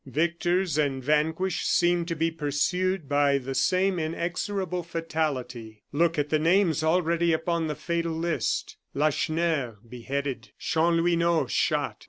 [0.07, 5.83] Victors and vanquished seemed to be pursued by the same inexorable fatality.
[5.91, 8.77] Look at the names already upon the fatal list!
[8.95, 10.53] Lacheneur, beheaded.
[10.57, 11.99] Chanlouineau, shot.